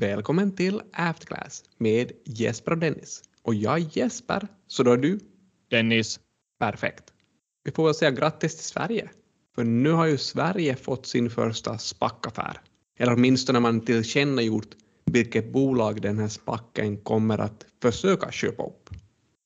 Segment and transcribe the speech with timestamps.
[0.00, 3.22] Välkommen till Afterclass med Jesper och Dennis.
[3.42, 5.20] Och jag är Jesper, så då är du?
[5.70, 6.20] Dennis.
[6.58, 7.04] Perfekt.
[7.64, 9.10] Vi får väl säga grattis till Sverige.
[9.54, 12.60] För nu har ju Sverige fått sin första SPAC-affär.
[12.98, 18.90] Eller åtminstone man tillkännagjort vilket bolag den här spacken kommer att försöka köpa upp.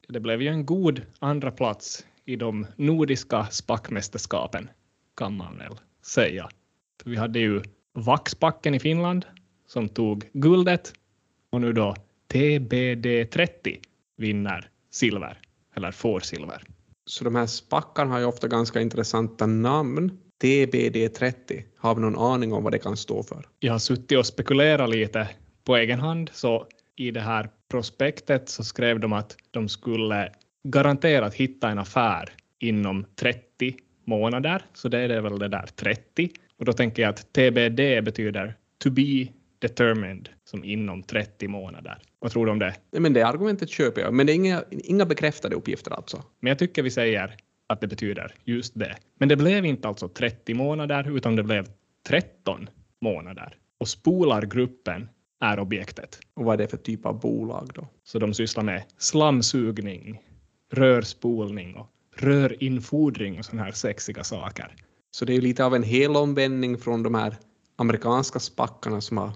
[0.09, 4.69] Det blev ju en god andra plats i de nordiska spackmästerskapen,
[5.17, 6.49] kan man väl säga.
[7.03, 7.63] För vi hade ju
[7.93, 9.27] Vaxbacken i Finland
[9.67, 10.93] som tog guldet
[11.51, 11.95] och nu då
[12.33, 13.79] TBD30
[14.17, 15.39] vinner silver,
[15.77, 16.63] eller får silver.
[17.07, 20.19] Så de här spackarna har ju ofta ganska intressanta namn.
[20.43, 23.49] TBD30, har vi någon aning om vad det kan stå för?
[23.59, 25.29] Jag har suttit och spekulerat lite
[25.65, 30.33] på egen hand, så i det här prospektet så skrev de att de skulle
[30.65, 36.31] garanterat hitta en affär inom 30 månader, så det är väl det där 30.
[36.59, 39.29] Och då tänker jag att TBD betyder to be
[39.65, 41.99] determined som inom 30 månader.
[42.19, 42.75] Vad tror du om det?
[42.93, 46.23] Nej, men det argumentet köper jag, men det är inga, inga bekräftade uppgifter alltså.
[46.41, 48.97] Men jag tycker vi säger att det betyder just det.
[49.19, 51.67] Men det blev inte alltså 30 månader, utan det blev
[52.09, 52.69] 13
[53.01, 53.57] månader.
[53.81, 55.09] Och Spolargruppen
[55.41, 56.19] är objektet.
[56.35, 57.89] Och vad är det för typ av bolag då?
[58.05, 60.21] Så de sysslar med slamsugning,
[60.73, 64.75] rörspolning och rörinfodring och sådana här sexiga saker.
[65.11, 67.37] Så det är ju lite av en helomvändning från de här
[67.77, 69.33] amerikanska spackarna som har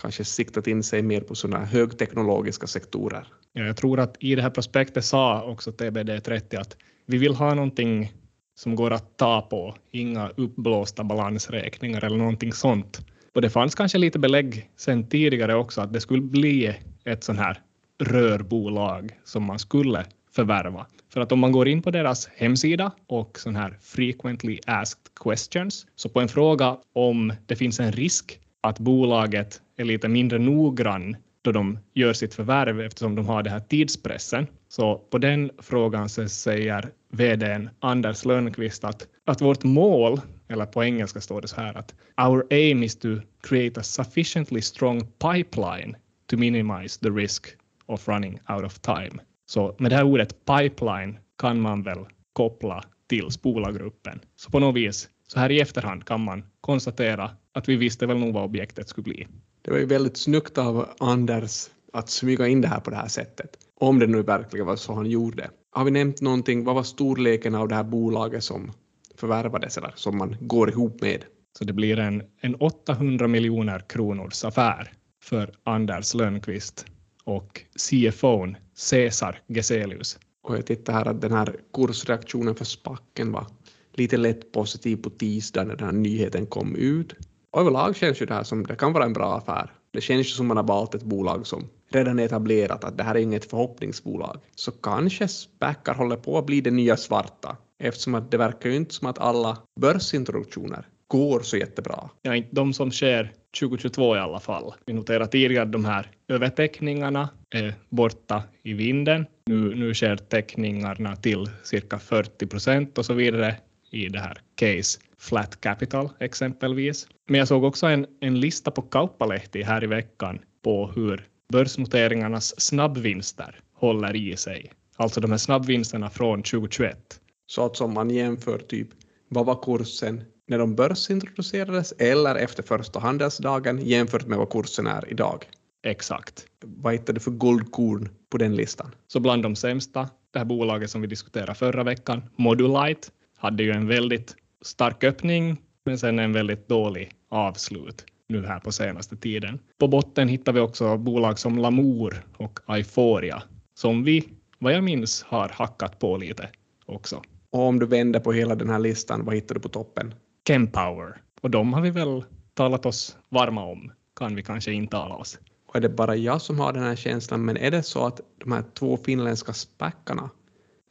[0.00, 3.26] kanske siktat in sig mer på sådana här högteknologiska sektorer.
[3.52, 7.54] Ja, jag tror att i det här prospektet sa också TBD30 att vi vill ha
[7.54, 8.12] någonting
[8.54, 13.00] som går att ta på, inga uppblåsta balansräkningar eller någonting sånt.
[13.34, 17.38] Och det fanns kanske lite belägg sen tidigare också att det skulle bli ett sånt
[17.38, 17.60] här
[18.02, 20.86] rörbolag som man skulle förvärva.
[21.12, 25.86] För att om man går in på deras hemsida och sån här frequently asked questions,
[25.96, 31.16] så på en fråga om det finns en risk att bolaget är lite mindre noggrann
[31.42, 34.46] då de gör sitt förvärv eftersom de har den här tidspressen.
[34.68, 40.84] Så på den frågan så säger vdn Anders Lönnqvist att, att vårt mål, eller på
[40.84, 41.94] engelska står det så här att
[42.28, 43.08] our aim is to
[43.42, 47.46] create a sufficiently strong pipeline to minimize the risk
[47.86, 49.22] of running out of time.
[49.46, 51.98] Så med det här ordet pipeline kan man väl
[52.32, 54.20] koppla till Spola-gruppen.
[54.36, 58.18] Så på något vis, så här i efterhand kan man konstatera att vi visste väl
[58.18, 59.26] nog vad objektet skulle bli.
[59.62, 63.08] Det var ju väldigt snyggt av Anders att smyga in det här på det här
[63.08, 63.58] sättet.
[63.80, 65.50] Om det nu verkligen var så han gjorde.
[65.72, 68.72] Har vi nämnt någonting, vad var storleken av det här bolaget som
[69.16, 71.24] förvärvades eller som man går ihop med?
[71.58, 74.92] Så det blir en, en 800 miljoner kronors affär
[75.22, 76.86] för Anders Lönnqvist
[77.24, 80.18] och CFOn Cesar Geselius.
[80.42, 83.46] Och jag tittar här att den här kursreaktionen för spacken var
[83.92, 87.14] lite lätt positiv på tisdag när den här nyheten kom ut.
[87.50, 89.72] Och överlag känns ju det här som det kan vara en bra affär.
[89.92, 93.04] Det känns ju som man har valt ett bolag som redan är etablerat, att det
[93.04, 94.40] här är inget förhoppningsbolag.
[94.54, 98.76] Så kanske SPACar håller på att bli det nya svarta, eftersom att det verkar ju
[98.76, 102.10] inte som att alla börsintroduktioner går så jättebra.
[102.22, 104.72] Ja, inte de som sker 2022 i alla fall.
[104.86, 109.26] Vi noterar tidigare att de här överteckningarna är borta i vinden.
[109.46, 113.56] Nu, nu sker teckningarna till cirka 40 procent och så vidare
[113.90, 117.06] i det här case Flat Capital exempelvis.
[117.28, 122.60] Men jag såg också en, en lista på Kauppalehti här i veckan på hur börsnoteringarnas
[122.60, 124.72] snabbvinster håller i sig.
[124.96, 127.20] Alltså de här snabbvinsterna från 2021.
[127.46, 128.88] Så att som man jämför typ
[129.28, 135.10] vad var kursen när de börsintroducerades eller efter första handelsdagen jämfört med vad kursen är
[135.10, 135.48] idag.
[135.82, 136.46] Exakt.
[136.64, 138.94] Vad hittar du för guldkorn på den listan?
[139.06, 143.08] Så bland de sämsta, det här bolaget som vi diskuterade förra veckan, Modulite,
[143.40, 148.72] hade ju en väldigt stark öppning men sen en väldigt dålig avslut nu här på
[148.72, 149.58] senaste tiden.
[149.78, 153.42] På botten hittar vi också bolag som Lamour och Euphoria
[153.74, 156.48] som vi, vad jag minns, har hackat på lite
[156.86, 157.22] också.
[157.50, 160.14] Och om du vänder på hela den här listan, vad hittar du på toppen?
[160.48, 161.22] Chempower.
[161.40, 162.24] Och de har vi väl
[162.54, 165.38] talat oss varma om, kan vi kanske intala oss.
[165.66, 168.20] Och är det bara jag som har den här känslan, men är det så att
[168.38, 170.30] de här två finländska späckarna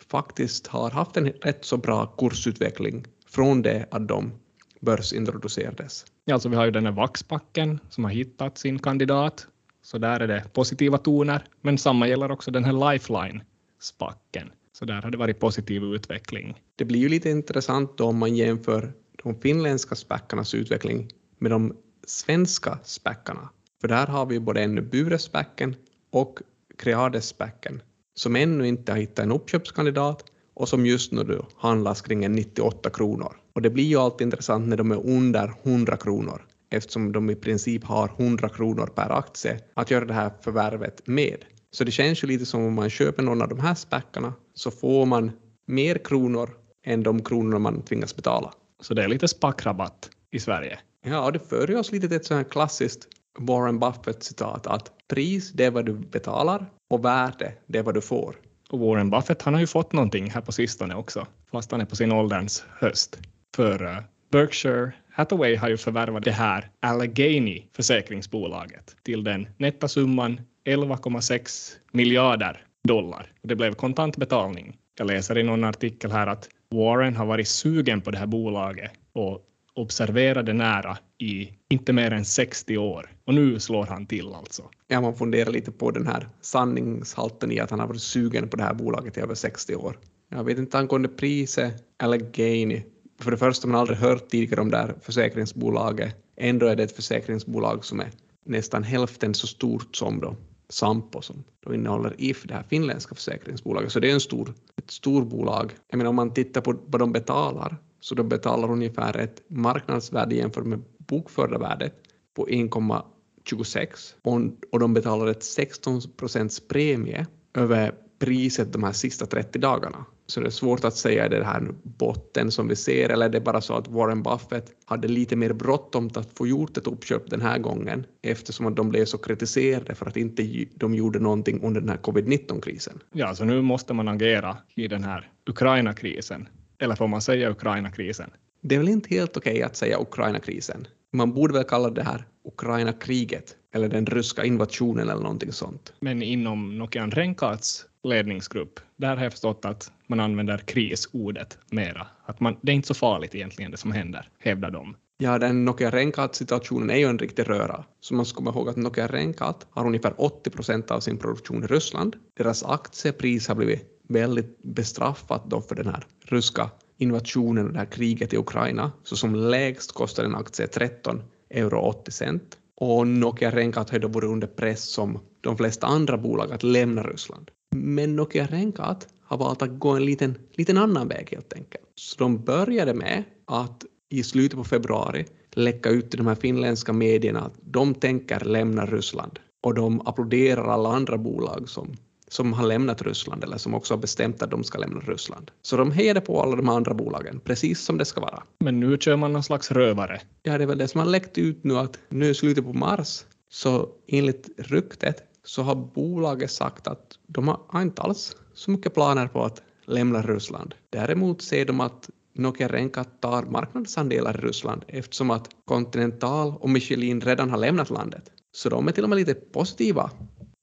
[0.10, 4.32] faktiskt har haft en rätt så bra kursutveckling från det att de
[4.80, 6.06] börsintroducerades?
[6.26, 9.48] Ja, alltså vi har ju den här Vaxbacken som har hittat sin kandidat,
[9.82, 14.52] så där är det positiva toner, men samma gäller också den här Lifeline-spacken.
[14.72, 16.62] Så där har det varit positiv utveckling.
[16.76, 21.78] Det blir ju lite intressant då om man jämför de finländska späckarnas utveckling med de
[22.08, 23.50] svenska späckarna.
[23.82, 25.76] För där har vi både ännu Burespäcken
[26.12, 26.40] och
[26.78, 27.82] Creades-späcken
[28.20, 30.24] som ännu inte har hittat en uppköpskandidat
[30.54, 33.36] och som just nu handlas kring en 98 kronor.
[33.56, 37.36] Och det blir ju alltid intressant när de är under 100 kronor eftersom de i
[37.36, 41.46] princip har 100 kronor per aktie att göra det här förvärvet med.
[41.72, 44.72] Så det känns ju lite som om man köper någon av de här spackarna så
[44.72, 45.32] får man
[45.68, 46.50] mer kronor
[46.86, 48.54] än de kronor man tvingas betala.
[48.82, 50.80] Så det är lite spackrabatt i Sverige.
[51.06, 53.08] Ja, det för oss lite till ett sånt här klassiskt
[53.40, 58.02] Warren Buffett-citat att pris det är vad du betalar och värde det är vad du
[58.02, 58.36] får.
[58.70, 61.86] Och Warren Buffett han har ju fått någonting här på sistone också, fast han är
[61.86, 63.20] på sin ålderns höst.
[63.56, 63.98] För uh,
[64.32, 72.66] Berkshire Hathaway har ju förvärvat det här Allegheny försäkringsbolaget till den nätta summan 11,6 miljarder
[72.84, 73.32] dollar.
[73.42, 74.78] Det blev kontantbetalning.
[74.98, 78.92] Jag läser i någon artikel här att Warren har varit sugen på det här bolaget
[79.14, 79.46] och
[79.80, 83.12] observerade nära i inte mer än 60 år.
[83.26, 84.64] Och nu slår han till alltså.
[84.88, 88.58] Ja, man funderar lite på den här sanningshalten i att han har varit sugen på
[88.58, 89.98] det här bolaget i över 60 år.
[90.30, 91.74] Jag vet inte angående priset
[92.04, 92.82] eller gain.
[93.20, 96.16] För det första har man aldrig hört tidigare om det här försäkringsbolaget.
[96.38, 98.10] Ändå är det ett försäkringsbolag som är
[98.46, 100.36] nästan hälften så stort som då
[100.72, 103.92] Sampo som då innehåller If, det här finländska försäkringsbolaget.
[103.92, 105.72] Så det är en stor, ett storbolag.
[105.90, 110.36] Jag menar om man tittar på vad de betalar så de betalar ungefär ett marknadsvärde
[110.36, 111.94] jämfört med bokförda värdet
[112.36, 119.60] på 1,26 och de betalar ett 16 procents premie över priset de här sista 30
[119.60, 120.06] dagarna.
[120.28, 123.30] Så det är svårt att säga är det här botten som vi ser eller är
[123.30, 127.30] det bara så att Warren Buffett hade lite mer bråttom att få gjort ett uppköp
[127.30, 131.82] den här gången eftersom de blev så kritiserade för att inte de gjorde någonting under
[131.82, 133.00] den här covid-19-krisen.
[133.12, 136.48] Ja, så nu måste man agera i den här Ukraina-krisen.
[136.80, 138.30] Eller får man säga Ukraina-krisen?
[138.62, 140.88] Det är väl inte helt okej okay att säga Ukraina-krisen.
[141.12, 145.94] Man borde väl kalla det här Ukraina-kriget eller den ryska invasionen eller någonting sånt.
[146.00, 152.08] Men inom Nokian Renkats ledningsgrupp, där har jag förstått att man använder krisordet mera.
[152.26, 154.96] Att man, det är inte så farligt egentligen det som händer, hävdar de.
[155.18, 157.84] Ja, den Nokia Renkat-situationen är ju en riktig röra.
[158.00, 161.64] Så man ska komma ihåg att Nokia Renkat har ungefär 80 procent av sin produktion
[161.64, 162.16] i Ryssland.
[162.38, 167.86] Deras aktiepris har blivit väldigt bestraffat då för den här ryska invasionen och det här
[167.86, 168.92] kriget i Ukraina.
[169.04, 172.58] Så som lägst kostar en aktie 13 euro 80 cent.
[172.76, 177.04] Och Nokia Renkat har då varit under press som de flesta andra bolag att lämna
[177.04, 177.52] Ryssland.
[177.76, 181.84] Men Nokia Renkat har valt att gå en liten, liten annan väg helt enkelt.
[181.96, 186.94] Så de började med att i slutet på februari läcka ut till de här finländska
[186.94, 189.40] medierna att de tänker lämna Ryssland.
[189.64, 191.96] Och de applåderar alla andra bolag som
[192.30, 195.52] som har lämnat Ryssland eller som också har bestämt att de ska lämna Ryssland.
[195.62, 198.44] Så de hejade på alla de andra bolagen, precis som det ska vara.
[198.60, 200.22] Men nu kör man någon slags rövare.
[200.44, 202.74] Ja, det är väl det som har läckt ut nu att nu i slutet på
[202.74, 208.94] mars så enligt ryktet så har bolaget sagt att de har inte alls så mycket
[208.94, 210.76] planer på att lämna Ryssland.
[210.90, 217.22] Däremot ser de att Nokia Renkat tar marknadsandelar i Ryssland eftersom att Continental och Michelin
[217.22, 218.32] redan har lämnat landet.
[218.52, 220.12] Så de är till och med lite positiva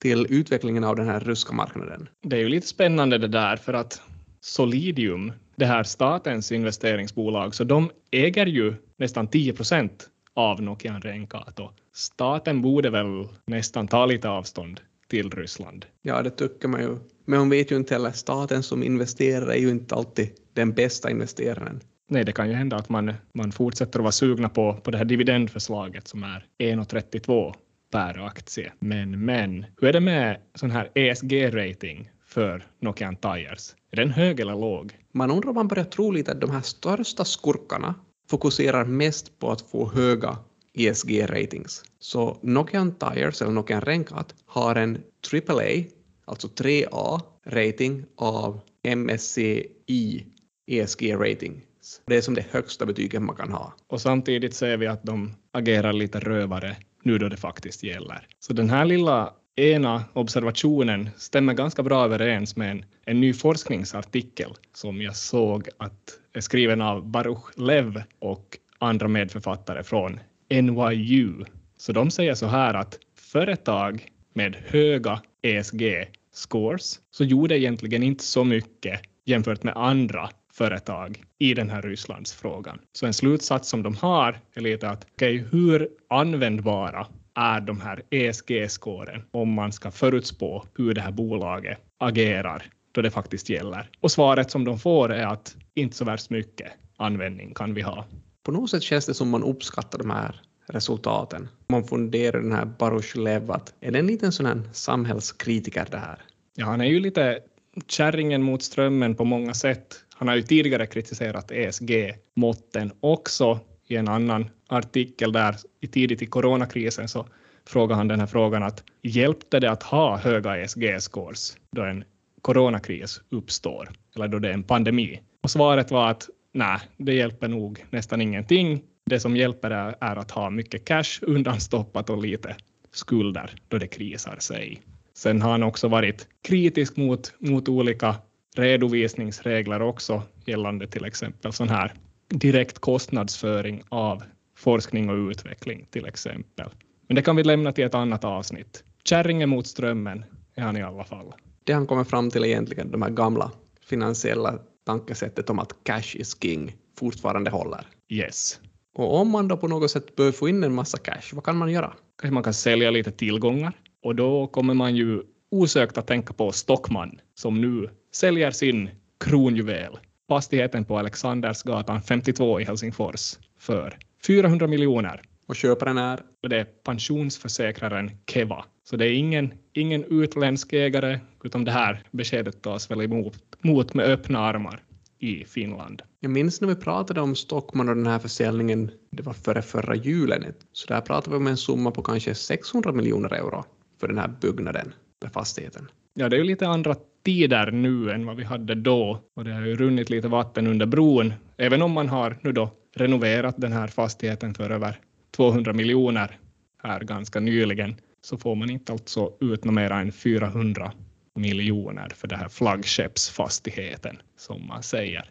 [0.06, 2.08] till utvecklingen av den här ryska marknaden.
[2.22, 4.00] Det är ju lite spännande det där för att
[4.40, 11.70] Solidium, det här statens investeringsbolag, så de äger ju nästan 10 procent av Nokian Renkato.
[11.94, 15.86] Staten borde väl nästan ta lite avstånd till Ryssland.
[16.02, 16.98] Ja, det tycker man ju.
[17.24, 21.10] Men hon vet ju inte heller, staten som investerare är ju inte alltid den bästa
[21.10, 21.80] investeraren.
[22.08, 24.98] Nej, det kan ju hända att man, man fortsätter att vara sugna på, på det
[24.98, 27.54] här dividendförslaget som är 1,32
[27.96, 28.72] per aktie.
[28.78, 33.76] Men, men, hur är det med sån här ESG-rating för Nokian Tires?
[33.90, 34.92] Är den hög eller låg?
[35.12, 37.94] Man undrar om man börjar tro lite att de här största skurkarna
[38.30, 40.38] fokuserar mest på att få höga
[40.74, 41.84] ESG-ratings.
[41.98, 44.98] Så Nokian Tires, eller Nokian Renkat, har en
[45.32, 45.84] AAA,
[46.24, 48.60] alltså 3A-rating av
[48.96, 50.26] MSCI
[50.66, 51.62] ESG-rating.
[52.06, 53.72] Det är som det högsta betyget man kan ha.
[53.86, 56.76] Och samtidigt ser vi att de agerar lite rövare
[57.06, 58.26] nu då det faktiskt gäller.
[58.38, 64.50] Så den här lilla ena observationen stämmer ganska bra överens med en, en ny forskningsartikel
[64.74, 70.20] som jag såg att är skriven av Baruch Lev och andra medförfattare från
[70.50, 71.44] NYU.
[71.78, 78.44] Så de säger så här att företag med höga ESG-scores så gjorde egentligen inte så
[78.44, 82.78] mycket jämfört med andra företag i den här Rysslandsfrågan.
[82.92, 88.02] Så en slutsats som de har är lite att okay, hur användbara är de här
[88.10, 93.90] ESG-skåren om man ska förutspå hur det här bolaget agerar då det faktiskt gäller.
[94.00, 98.04] Och svaret som de får är att inte så värst mycket användning kan vi ha.
[98.42, 101.48] På något sätt känns det som man uppskattar de här resultaten.
[101.68, 103.16] Man funderar den här Baruch
[103.50, 106.18] att är det en liten sån här samhällskritiker det här?
[106.54, 107.40] Ja, han är ju lite
[107.86, 110.05] kärringen mot strömmen på många sätt.
[110.18, 116.26] Han har ju tidigare kritiserat ESG-måtten också, i en annan artikel där i tidigt i
[116.26, 117.26] coronakrisen så
[117.66, 122.04] frågade han den här frågan att hjälpte det att ha höga ESG-scores då en
[122.42, 125.20] coronakris uppstår eller då det är en pandemi?
[125.42, 128.82] Och svaret var att nej, det hjälper nog nästan ingenting.
[129.06, 132.56] Det som hjälper är, är att ha mycket cash undanstoppat och lite
[132.92, 134.82] skulder då det krisar sig.
[135.14, 138.14] Sen har han också varit kritisk mot, mot olika
[138.58, 141.92] redovisningsregler också gällande till exempel sån här
[142.28, 144.22] direkt kostnadsföring av
[144.56, 146.70] forskning och utveckling till exempel.
[147.08, 148.84] Men det kan vi lämna till ett annat avsnitt.
[149.04, 151.32] Kärringen mot strömmen är han i alla fall.
[151.64, 156.36] Det han kommer fram till egentligen, de här gamla finansiella tankesättet om att cash is
[156.42, 157.86] king fortfarande håller.
[158.08, 158.60] Yes.
[158.94, 161.56] Och om man då på något sätt bör få in en massa cash, vad kan
[161.56, 161.92] man göra?
[162.18, 163.72] Kanske man kan sälja lite tillgångar
[164.02, 169.98] och då kommer man ju osökt att tänka på Stockman som nu säljer sin kronjuvel,
[170.28, 175.22] fastigheten på Alexandersgatan 52 i Helsingfors för 400 miljoner.
[175.46, 176.20] Och köparen är?
[176.42, 178.64] Och det är pensionsförsäkraren Keva.
[178.84, 183.94] Så det är ingen, ingen utländsk ägare, utan det här beskedet tas väl emot mot
[183.94, 184.82] med öppna armar
[185.18, 186.02] i Finland.
[186.20, 189.94] Jag minns när vi pratade om Stockman och den här försäljningen, det var före förra
[189.94, 193.64] julen, så där pratade vi om en summa på kanske 600 miljoner euro
[194.00, 195.88] för den här byggnaden, den fastigheten.
[196.14, 196.94] Ja, det är ju lite andra
[197.26, 200.86] tider nu än vad vi hade då och det har ju runnit lite vatten under
[200.86, 205.00] bron, även om man har nu då renoverat den här fastigheten för över
[205.36, 206.38] 200 miljoner
[206.82, 210.92] här ganska nyligen så får man inte alltså ut något mer än 400
[211.34, 215.30] miljoner för den här flaggskeppsfastigheten som man säger.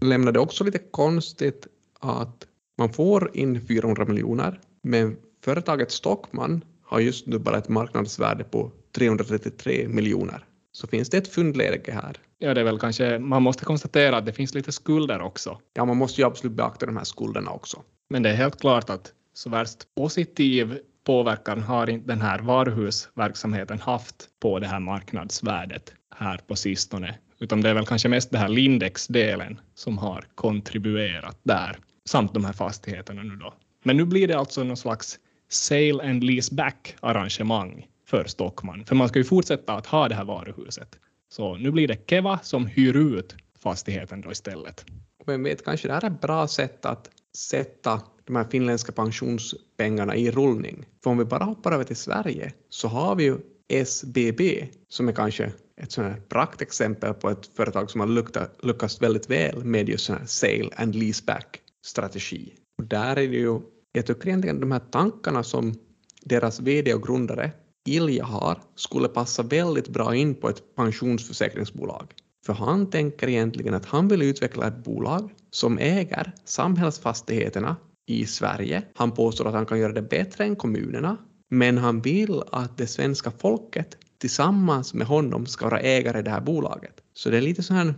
[0.00, 1.66] Lämnar det också lite konstigt
[2.00, 2.46] att
[2.78, 8.72] man får in 400 miljoner men företaget Stockman har just nu bara ett marknadsvärde på
[8.96, 10.44] 333 miljoner.
[10.76, 12.16] Så finns det ett fundläge här.
[12.38, 15.60] Ja, det är väl kanske, man måste konstatera att det finns lite skulder också.
[15.74, 17.82] Ja, man måste ju absolut beakta de här skulderna också.
[18.10, 23.80] Men det är helt klart att så värst positiv påverkan har inte den här varuhusverksamheten
[23.80, 28.38] haft på det här marknadsvärdet här på sistone, utan det är väl kanske mest det
[28.38, 33.54] här Lindex-delen som har kontribuerat där, samt de här fastigheterna nu då.
[33.84, 35.18] Men nu blir det alltså någon slags
[35.48, 40.14] sale and lease back arrangemang för Stockman, för man ska ju fortsätta att ha det
[40.14, 40.98] här varuhuset.
[41.28, 44.84] Så nu blir det Keva som hyr ut fastigheten då istället.
[45.26, 50.16] Vem vet, kanske det här är ett bra sätt att sätta de här finländska pensionspengarna
[50.16, 50.86] i rullning.
[51.02, 55.12] För om vi bara hoppar över till Sverige så har vi ju SBB som är
[55.12, 60.04] kanske ett sånt här praktexempel på ett företag som har lyckats väldigt väl med just
[60.04, 62.54] sån här sale and leaseback strategi.
[62.78, 63.60] Och där är det ju,
[63.92, 65.74] jag tycker egentligen de här tankarna som
[66.22, 67.52] deras VD och grundare
[67.88, 72.12] Ilja har skulle passa väldigt bra in på ett pensionsförsäkringsbolag.
[72.46, 77.76] För han tänker egentligen att han vill utveckla ett bolag som äger samhällsfastigheterna
[78.06, 78.82] i Sverige.
[78.94, 81.16] Han påstår att han kan göra det bättre än kommunerna,
[81.50, 86.30] men han vill att det svenska folket tillsammans med honom ska vara ägare i det
[86.30, 87.00] här bolaget.
[87.14, 87.94] Så det är lite sån här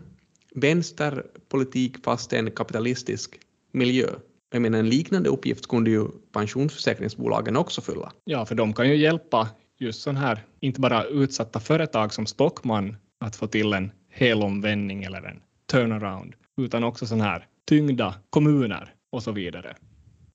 [0.54, 3.40] vänsterpolitik fast en kapitalistisk
[3.73, 4.09] miljö.
[4.52, 8.12] Jag menar en liknande uppgift kunde ju pensionsförsäkringsbolagen också fylla.
[8.25, 12.97] Ja, för de kan ju hjälpa just sån här, inte bara utsatta företag som Stockman
[13.20, 19.23] att få till en helomvändning eller en turnaround, utan också sån här tyngda kommuner och
[19.23, 19.76] så vidare.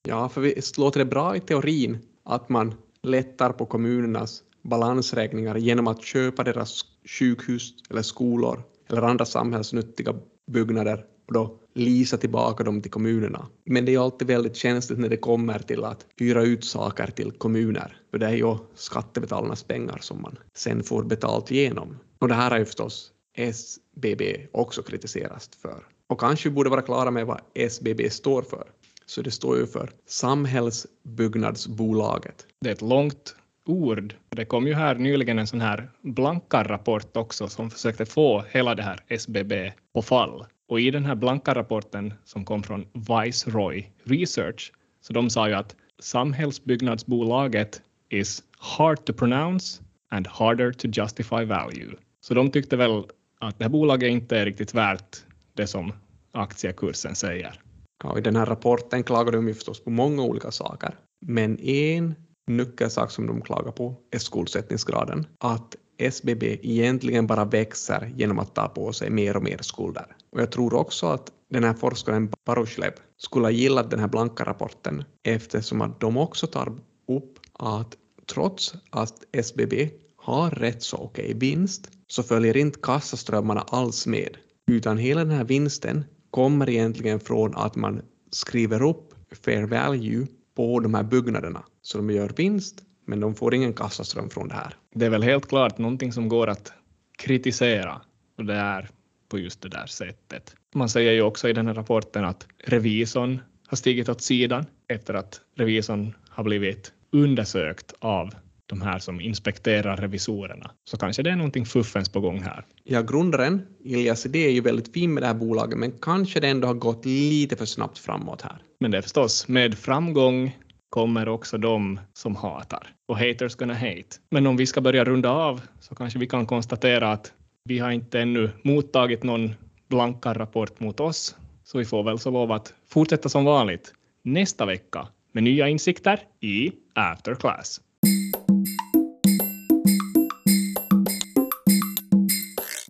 [0.08, 2.74] Ja, för visst låter det bra i teorin att man
[3.04, 6.82] lättar på kommunernas balansräkningar genom att köpa deras
[7.20, 10.14] sjukhus eller skolor eller andra samhällsnyttiga
[10.52, 13.48] byggnader och då lisa tillbaka dem till kommunerna.
[13.66, 17.32] Men det är alltid väldigt känsligt när det kommer till att hyra ut saker till
[17.32, 22.00] kommuner, för det är ju skattebetalarnas pengar som man sen får betalt igenom.
[22.20, 25.84] Och det här har ju förstås SBB också kritiserats för.
[26.08, 28.64] Och kanske vi borde vara klara med vad SBB står för.
[29.06, 32.46] Så det står ju för Samhällsbyggnadsbolaget.
[32.62, 34.16] Det är ett långt ord.
[34.30, 38.76] Det kom ju här nyligen en sån här blanka rapport också som försökte få hela
[38.76, 40.46] det här SBB på fall.
[40.68, 45.54] Och i den här blanka rapporten som kom från Viceroy Research, så de sa ju
[45.54, 47.82] att samhällsbyggnadsbolaget
[48.14, 51.96] is hard to pronounce and harder to justify value.
[52.22, 53.04] Så de tyckte väl
[53.40, 55.18] att det här bolaget inte är riktigt värt
[55.54, 55.94] det som
[56.32, 57.60] aktiekursen säger.
[58.04, 62.16] Ja, I den här rapporten klagar de ju förstås på många olika saker, men en
[62.48, 65.28] nyckelsak som de klagar på är skuldsättningsgraden.
[65.38, 70.06] Att SBB egentligen bara växer genom att ta på sig mer och mer skulder.
[70.30, 74.44] Och jag tror också att den här forskaren Baruslev skulle ha gillat den här blanka
[74.44, 76.74] rapporten eftersom att de också tar
[77.08, 77.98] upp att
[78.34, 84.38] trots att SBB har rätt så okej okay vinst så följer inte kassaströmmarna alls med
[84.68, 89.14] utan hela den här vinsten kommer egentligen från att man skriver upp
[89.46, 91.64] fair value på de här byggnaderna.
[91.82, 94.76] Så de gör vinst, men de får ingen kassaström från det här.
[94.94, 96.74] Det är väl helt klart någonting som går att
[97.18, 98.02] kritisera
[98.38, 98.90] och det är
[99.30, 100.56] på just det där sättet.
[100.76, 105.14] Man säger ju också i den här rapporten att revisorn har stigit åt sidan efter
[105.14, 108.30] att revisorn har blivit undersökt av
[108.66, 110.72] de här som inspekterar revisorerna.
[110.84, 112.66] Så kanske det är någonting fuffens på gång här.
[112.84, 116.48] Ja, grundaren, Ilias idé är ju väldigt fin med det här bolaget, men kanske det
[116.48, 118.58] ändå har gått lite för snabbt framåt här.
[118.80, 120.58] Men det är förstås, med framgång
[120.90, 122.88] kommer också de som hatar.
[123.08, 124.18] Och haters gonna hate.
[124.32, 127.92] Men om vi ska börja runda av så kanske vi kan konstatera att vi har
[127.92, 129.56] inte ännu mottagit någon
[129.90, 133.94] blankar rapport mot oss, så vi får väl så lov att fortsätta som vanligt
[134.24, 137.80] nästa vecka med nya insikter i After Class.